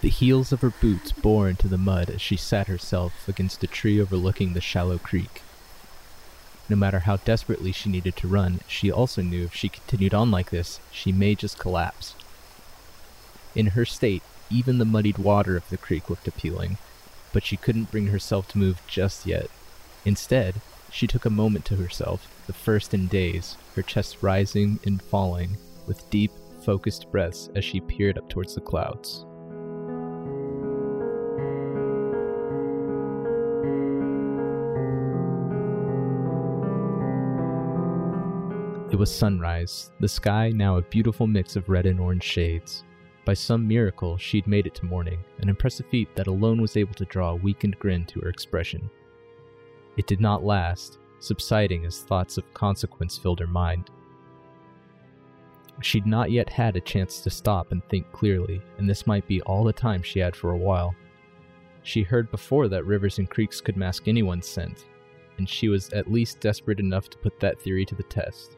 The 0.00 0.08
heels 0.08 0.50
of 0.50 0.62
her 0.62 0.70
boots 0.70 1.12
bore 1.12 1.48
into 1.48 1.68
the 1.68 1.76
mud 1.76 2.08
as 2.08 2.22
she 2.22 2.36
sat 2.36 2.68
herself 2.68 3.28
against 3.28 3.62
a 3.62 3.66
tree 3.66 4.00
overlooking 4.00 4.54
the 4.54 4.60
shallow 4.60 4.96
creek. 4.96 5.42
No 6.70 6.76
matter 6.76 7.00
how 7.00 7.16
desperately 7.16 7.72
she 7.72 7.90
needed 7.90 8.16
to 8.16 8.28
run, 8.28 8.60
she 8.66 8.90
also 8.90 9.20
knew 9.20 9.44
if 9.44 9.54
she 9.54 9.68
continued 9.68 10.14
on 10.14 10.30
like 10.30 10.50
this, 10.50 10.80
she 10.90 11.12
may 11.12 11.34
just 11.34 11.58
collapse. 11.58 12.14
In 13.54 13.68
her 13.68 13.84
state, 13.84 14.22
even 14.48 14.78
the 14.78 14.84
muddied 14.86 15.18
water 15.18 15.56
of 15.56 15.68
the 15.68 15.76
creek 15.76 16.08
looked 16.08 16.28
appealing, 16.28 16.78
but 17.32 17.44
she 17.44 17.56
couldn't 17.56 17.90
bring 17.90 18.06
herself 18.06 18.48
to 18.48 18.58
move 18.58 18.80
just 18.86 19.26
yet. 19.26 19.50
Instead, 20.06 20.62
she 20.90 21.06
took 21.06 21.26
a 21.26 21.30
moment 21.30 21.64
to 21.66 21.76
herself, 21.76 22.26
the 22.46 22.52
first 22.52 22.94
in 22.94 23.06
days, 23.06 23.56
her 23.74 23.82
chest 23.82 24.18
rising 24.22 24.80
and 24.84 25.02
falling, 25.02 25.58
with 25.86 26.08
deep, 26.08 26.32
focused 26.64 27.10
breaths 27.10 27.50
as 27.54 27.64
she 27.64 27.80
peered 27.80 28.16
up 28.16 28.28
towards 28.30 28.54
the 28.54 28.60
clouds. 28.60 29.24
It 38.90 38.98
was 38.98 39.14
sunrise, 39.14 39.92
the 40.00 40.08
sky 40.08 40.50
now 40.50 40.76
a 40.76 40.82
beautiful 40.82 41.28
mix 41.28 41.54
of 41.54 41.68
red 41.68 41.86
and 41.86 42.00
orange 42.00 42.24
shades. 42.24 42.82
By 43.24 43.34
some 43.34 43.68
miracle, 43.68 44.16
she'd 44.16 44.48
made 44.48 44.66
it 44.66 44.74
to 44.76 44.84
morning, 44.84 45.20
an 45.38 45.48
impressive 45.48 45.86
feat 45.86 46.08
that 46.16 46.26
alone 46.26 46.60
was 46.60 46.76
able 46.76 46.94
to 46.94 47.04
draw 47.04 47.30
a 47.30 47.36
weakened 47.36 47.78
grin 47.78 48.04
to 48.06 48.20
her 48.20 48.28
expression. 48.28 48.90
It 49.96 50.08
did 50.08 50.20
not 50.20 50.44
last, 50.44 50.98
subsiding 51.20 51.84
as 51.84 52.02
thoughts 52.02 52.36
of 52.36 52.52
consequence 52.52 53.16
filled 53.16 53.38
her 53.38 53.46
mind. 53.46 53.90
She'd 55.82 56.06
not 56.06 56.32
yet 56.32 56.50
had 56.50 56.74
a 56.74 56.80
chance 56.80 57.20
to 57.20 57.30
stop 57.30 57.70
and 57.70 57.84
think 57.84 58.10
clearly, 58.10 58.60
and 58.76 58.90
this 58.90 59.06
might 59.06 59.26
be 59.28 59.40
all 59.42 59.62
the 59.62 59.72
time 59.72 60.02
she 60.02 60.18
had 60.18 60.34
for 60.34 60.50
a 60.50 60.58
while. 60.58 60.96
She 61.84 62.02
heard 62.02 62.28
before 62.32 62.66
that 62.66 62.86
rivers 62.86 63.18
and 63.18 63.30
creeks 63.30 63.60
could 63.60 63.76
mask 63.76 64.08
anyone's 64.08 64.48
scent, 64.48 64.86
and 65.38 65.48
she 65.48 65.68
was 65.68 65.90
at 65.90 66.10
least 66.10 66.40
desperate 66.40 66.80
enough 66.80 67.08
to 67.10 67.18
put 67.18 67.38
that 67.38 67.62
theory 67.62 67.86
to 67.86 67.94
the 67.94 68.02
test. 68.02 68.56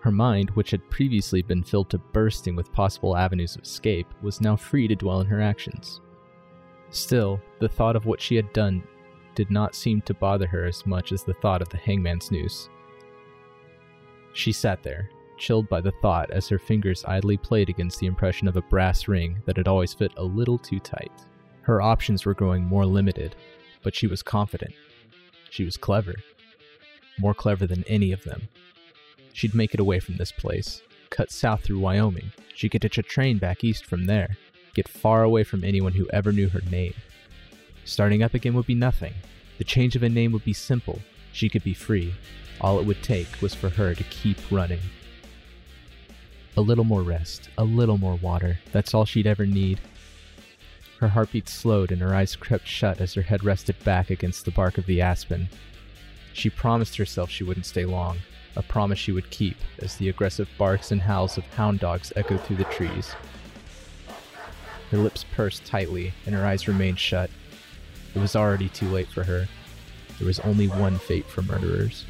Her 0.00 0.10
mind, 0.10 0.50
which 0.50 0.70
had 0.70 0.90
previously 0.90 1.42
been 1.42 1.62
filled 1.62 1.90
to 1.90 1.98
bursting 1.98 2.56
with 2.56 2.72
possible 2.72 3.16
avenues 3.16 3.54
of 3.56 3.62
escape, 3.62 4.06
was 4.22 4.40
now 4.40 4.56
free 4.56 4.88
to 4.88 4.94
dwell 4.94 5.18
on 5.18 5.26
her 5.26 5.42
actions. 5.42 6.00
Still, 6.88 7.40
the 7.60 7.68
thought 7.68 7.96
of 7.96 8.06
what 8.06 8.20
she 8.20 8.34
had 8.34 8.52
done 8.52 8.82
did 9.34 9.50
not 9.50 9.74
seem 9.74 10.00
to 10.02 10.14
bother 10.14 10.46
her 10.46 10.64
as 10.64 10.86
much 10.86 11.12
as 11.12 11.22
the 11.22 11.34
thought 11.34 11.62
of 11.62 11.68
the 11.68 11.76
hangman's 11.76 12.30
noose. 12.30 12.68
She 14.32 14.52
sat 14.52 14.82
there, 14.82 15.10
chilled 15.36 15.68
by 15.68 15.80
the 15.80 15.92
thought 16.02 16.30
as 16.30 16.48
her 16.48 16.58
fingers 16.58 17.04
idly 17.06 17.36
played 17.36 17.68
against 17.68 17.98
the 18.00 18.06
impression 18.06 18.48
of 18.48 18.56
a 18.56 18.62
brass 18.62 19.06
ring 19.06 19.42
that 19.44 19.56
had 19.56 19.68
always 19.68 19.94
fit 19.94 20.12
a 20.16 20.24
little 20.24 20.58
too 20.58 20.78
tight. 20.80 21.12
Her 21.62 21.82
options 21.82 22.24
were 22.24 22.34
growing 22.34 22.64
more 22.64 22.86
limited, 22.86 23.36
but 23.82 23.94
she 23.94 24.06
was 24.06 24.22
confident. 24.22 24.72
She 25.50 25.64
was 25.64 25.76
clever. 25.76 26.14
More 27.18 27.34
clever 27.34 27.66
than 27.66 27.84
any 27.84 28.12
of 28.12 28.24
them. 28.24 28.48
She'd 29.32 29.54
make 29.54 29.74
it 29.74 29.80
away 29.80 30.00
from 30.00 30.16
this 30.16 30.32
place, 30.32 30.82
cut 31.10 31.30
south 31.30 31.62
through 31.62 31.78
Wyoming. 31.78 32.32
She 32.54 32.68
could 32.68 32.82
catch 32.82 32.98
a 32.98 33.02
train 33.02 33.38
back 33.38 33.64
east 33.64 33.84
from 33.84 34.06
there, 34.06 34.36
get 34.74 34.88
far 34.88 35.22
away 35.22 35.44
from 35.44 35.64
anyone 35.64 35.92
who 35.92 36.08
ever 36.10 36.32
knew 36.32 36.48
her 36.48 36.62
name. 36.70 36.94
Starting 37.84 38.22
up 38.22 38.34
again 38.34 38.54
would 38.54 38.66
be 38.66 38.74
nothing. 38.74 39.14
The 39.58 39.64
change 39.64 39.96
of 39.96 40.02
a 40.02 40.08
name 40.08 40.32
would 40.32 40.44
be 40.44 40.52
simple. 40.52 41.00
She 41.32 41.48
could 41.48 41.64
be 41.64 41.74
free. 41.74 42.14
All 42.60 42.78
it 42.78 42.86
would 42.86 43.02
take 43.02 43.40
was 43.40 43.54
for 43.54 43.70
her 43.70 43.94
to 43.94 44.04
keep 44.04 44.38
running. 44.50 44.80
A 46.56 46.60
little 46.60 46.84
more 46.84 47.02
rest, 47.02 47.48
a 47.56 47.64
little 47.64 47.96
more 47.96 48.16
water. 48.16 48.58
That's 48.72 48.92
all 48.92 49.04
she'd 49.04 49.26
ever 49.26 49.46
need. 49.46 49.80
Her 50.98 51.08
heartbeat 51.08 51.48
slowed 51.48 51.92
and 51.92 52.02
her 52.02 52.14
eyes 52.14 52.36
crept 52.36 52.66
shut 52.66 53.00
as 53.00 53.14
her 53.14 53.22
head 53.22 53.42
rested 53.42 53.82
back 53.84 54.10
against 54.10 54.44
the 54.44 54.50
bark 54.50 54.76
of 54.76 54.84
the 54.84 55.00
aspen. 55.00 55.48
She 56.34 56.50
promised 56.50 56.96
herself 56.96 57.30
she 57.30 57.44
wouldn't 57.44 57.66
stay 57.66 57.86
long, 57.86 58.18
a 58.56 58.62
promise 58.62 58.98
she 58.98 59.12
would 59.12 59.30
keep 59.30 59.56
as 59.80 59.96
the 59.96 60.08
aggressive 60.08 60.48
barks 60.58 60.90
and 60.90 61.02
howls 61.02 61.38
of 61.38 61.44
hound 61.54 61.80
dogs 61.80 62.12
echoed 62.16 62.40
through 62.42 62.56
the 62.56 62.64
trees. 62.64 63.14
Her 64.90 64.98
lips 64.98 65.24
pursed 65.34 65.64
tightly 65.64 66.12
and 66.26 66.34
her 66.34 66.44
eyes 66.44 66.66
remained 66.66 66.98
shut. 66.98 67.30
It 68.14 68.18
was 68.18 68.34
already 68.34 68.68
too 68.68 68.88
late 68.88 69.08
for 69.08 69.24
her. 69.24 69.48
There 70.18 70.26
was 70.26 70.40
only 70.40 70.66
one 70.66 70.98
fate 70.98 71.26
for 71.26 71.42
murderers. 71.42 72.04